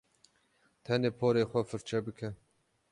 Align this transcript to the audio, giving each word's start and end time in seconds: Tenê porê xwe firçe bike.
Tenê 0.85 1.09
porê 1.19 1.43
xwe 1.49 1.61
firçe 1.69 1.99
bike. 2.05 2.29